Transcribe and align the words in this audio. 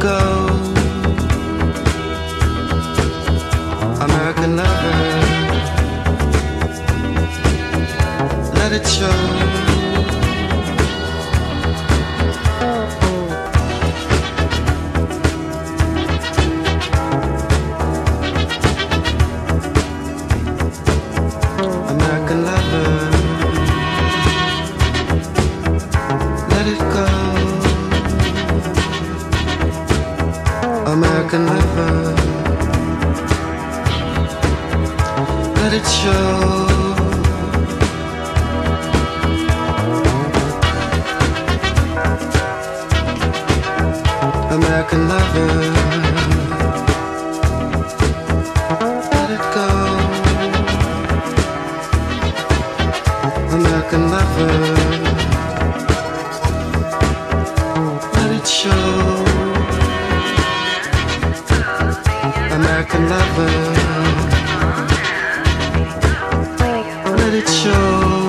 go. 0.00 0.46
American 4.00 4.56
lover. 4.56 4.94
Let 8.56 8.72
it 8.72 8.86
show. 8.86 9.39
American 30.92 31.46
lover. 31.46 32.14
Let 35.54 35.72
it 35.72 35.86
show. 35.86 36.66
American 44.50 45.08
lover. 45.08 45.79
Lover. 63.20 63.50
Let 67.16 67.34
it 67.34 67.48
show. 67.48 68.19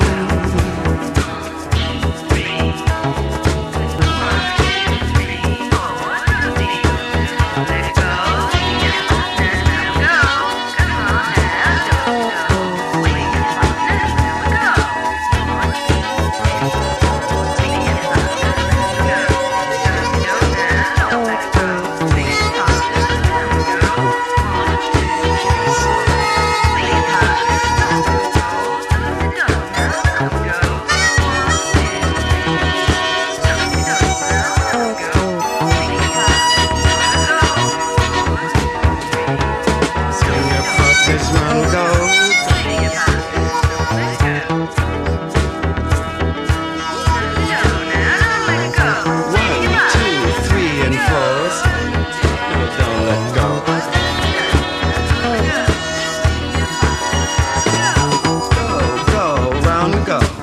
Round 60.11 60.41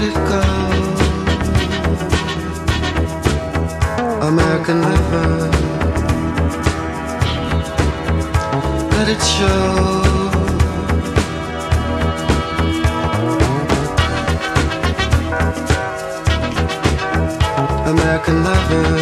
Let 0.00 0.06
it 0.10 0.14
go. 0.14 0.42
American 4.28 4.80
lover. 4.80 5.50
Let 8.94 9.08
it 9.08 9.20
show. 9.20 10.02
American 17.90 18.44
lover. 18.44 18.97